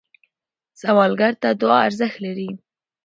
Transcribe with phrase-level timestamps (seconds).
[0.81, 2.49] سوالګر ته دعا ارزښت لري